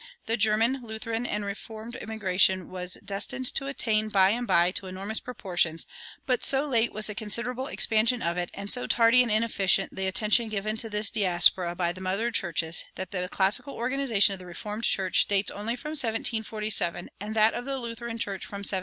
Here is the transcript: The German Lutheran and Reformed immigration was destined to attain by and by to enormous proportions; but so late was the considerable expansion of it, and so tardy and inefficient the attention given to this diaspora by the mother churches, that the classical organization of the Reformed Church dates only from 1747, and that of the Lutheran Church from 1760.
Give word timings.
The 0.25 0.35
German 0.35 0.81
Lutheran 0.83 1.27
and 1.27 1.45
Reformed 1.45 1.95
immigration 1.95 2.69
was 2.69 2.95
destined 3.05 3.53
to 3.53 3.67
attain 3.67 4.09
by 4.09 4.31
and 4.31 4.47
by 4.47 4.71
to 4.71 4.87
enormous 4.87 5.19
proportions; 5.19 5.85
but 6.25 6.43
so 6.43 6.67
late 6.67 6.91
was 6.91 7.05
the 7.05 7.13
considerable 7.13 7.67
expansion 7.67 8.23
of 8.23 8.35
it, 8.35 8.49
and 8.55 8.71
so 8.71 8.87
tardy 8.87 9.21
and 9.21 9.29
inefficient 9.31 9.95
the 9.95 10.07
attention 10.07 10.49
given 10.49 10.75
to 10.77 10.89
this 10.89 11.11
diaspora 11.11 11.75
by 11.75 11.91
the 11.93 12.01
mother 12.01 12.31
churches, 12.31 12.83
that 12.95 13.11
the 13.11 13.29
classical 13.29 13.75
organization 13.75 14.33
of 14.33 14.39
the 14.39 14.47
Reformed 14.47 14.85
Church 14.85 15.27
dates 15.27 15.51
only 15.51 15.75
from 15.75 15.89
1747, 15.91 17.11
and 17.19 17.35
that 17.35 17.53
of 17.53 17.65
the 17.65 17.77
Lutheran 17.77 18.17
Church 18.17 18.43
from 18.43 18.61
1760. 18.65 18.79